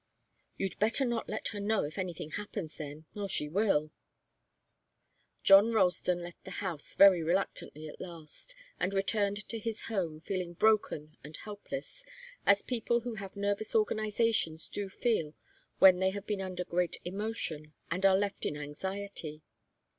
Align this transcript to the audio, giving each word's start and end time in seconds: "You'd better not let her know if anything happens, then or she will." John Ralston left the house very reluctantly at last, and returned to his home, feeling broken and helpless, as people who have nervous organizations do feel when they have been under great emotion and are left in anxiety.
"You'd 0.57 0.79
better 0.79 1.05
not 1.05 1.29
let 1.29 1.49
her 1.49 1.59
know 1.59 1.83
if 1.83 1.99
anything 1.99 2.31
happens, 2.31 2.75
then 2.77 3.05
or 3.15 3.29
she 3.29 3.47
will." 3.47 3.91
John 5.43 5.73
Ralston 5.73 6.23
left 6.23 6.43
the 6.43 6.49
house 6.57 6.95
very 6.95 7.21
reluctantly 7.21 7.87
at 7.87 8.01
last, 8.01 8.55
and 8.79 8.95
returned 8.95 9.47
to 9.47 9.59
his 9.59 9.81
home, 9.81 10.19
feeling 10.19 10.53
broken 10.53 11.17
and 11.23 11.37
helpless, 11.37 12.03
as 12.47 12.63
people 12.63 13.01
who 13.01 13.13
have 13.13 13.35
nervous 13.35 13.75
organizations 13.75 14.67
do 14.69 14.89
feel 14.89 15.35
when 15.77 15.99
they 15.99 16.09
have 16.09 16.25
been 16.25 16.41
under 16.41 16.63
great 16.65 16.99
emotion 17.05 17.75
and 17.91 18.03
are 18.03 18.17
left 18.17 18.43
in 18.43 18.57
anxiety. 18.57 19.43